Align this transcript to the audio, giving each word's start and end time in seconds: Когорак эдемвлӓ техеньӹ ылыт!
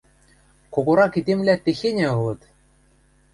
Когорак 0.73 1.13
эдемвлӓ 1.19 1.55
техеньӹ 1.63 2.05
ылыт! 2.17 2.41